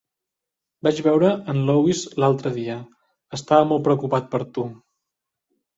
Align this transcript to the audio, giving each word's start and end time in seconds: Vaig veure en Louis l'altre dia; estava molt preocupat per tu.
Vaig 0.87 1.01
veure 1.07 1.29
en 1.53 1.59
Louis 1.69 2.01
l'altre 2.25 2.55
dia; 2.59 2.81
estava 3.41 3.71
molt 3.75 3.89
preocupat 3.91 4.35
per 4.35 4.45
tu. 4.59 4.71